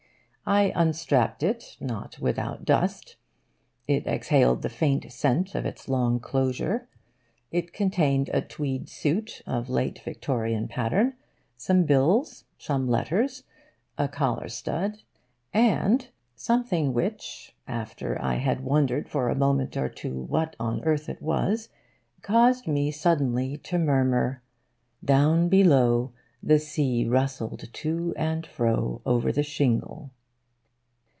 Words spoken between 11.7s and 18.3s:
bills, some letters, a collar stud, and something which, after